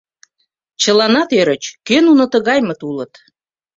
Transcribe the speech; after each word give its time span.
Чыланат 0.81 1.29
ӧрыч: 1.39 1.63
кӧ 1.87 1.97
нуно 2.07 2.23
тыгаймыт 2.33 2.79
улыт? 2.89 3.13